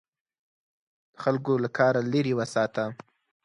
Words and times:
د 1.11 1.15
خلکو 1.23 1.53
له 1.63 1.69
کاره 1.77 2.01
لیرې 2.11 2.33
وساته. 2.39 2.83